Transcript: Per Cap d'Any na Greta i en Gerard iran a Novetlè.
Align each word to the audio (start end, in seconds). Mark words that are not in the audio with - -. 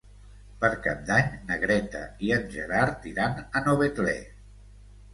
Per 0.63 0.71
Cap 0.85 1.03
d'Any 1.09 1.29
na 1.51 1.59
Greta 1.65 2.03
i 2.29 2.33
en 2.39 2.51
Gerard 2.57 3.09
iran 3.15 3.41
a 3.47 3.67
Novetlè. 3.71 4.21